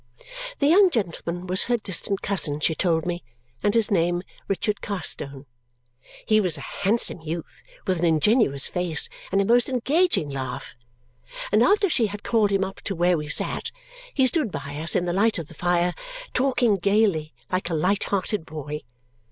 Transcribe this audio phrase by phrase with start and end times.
[0.57, 3.23] The young gentleman was her distant cousin, she told me,
[3.61, 5.45] and his name Richard Carstone.
[6.27, 10.75] He was a handsome youth with an ingenuous face and a most engaging laugh;
[11.51, 13.69] and after she had called him up to where we sat,
[14.11, 15.93] he stood by us, in the light of the fire,
[16.33, 18.81] talking gaily, like a light hearted boy.